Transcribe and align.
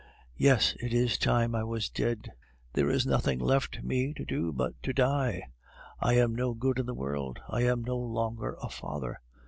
Yes, 0.39 0.73
it 0.81 0.95
is 0.95 1.19
time 1.19 1.53
I 1.53 1.63
was 1.63 1.87
dead; 1.87 2.31
there 2.73 2.89
is 2.89 3.05
nothing 3.05 3.37
left 3.37 3.83
me 3.83 4.15
to 4.15 4.25
do 4.25 4.51
but 4.51 4.73
to 4.81 4.93
die. 4.93 5.43
I 5.99 6.13
am 6.13 6.33
no 6.33 6.55
good 6.55 6.79
in 6.79 6.87
the 6.87 6.95
world; 6.95 7.39
I 7.47 7.65
am 7.65 7.83
no 7.83 7.97
longer 7.97 8.57
a 8.63 8.69
father! 8.69 9.21